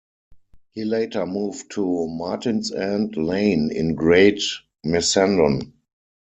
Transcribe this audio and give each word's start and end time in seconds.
He 0.71 0.83
later 0.83 1.27
moved 1.27 1.73
to 1.73 1.81
Martinsend 1.81 3.17
Lane 3.17 3.69
in 3.71 3.93
Great 3.93 4.41
Missenden. 4.83 5.73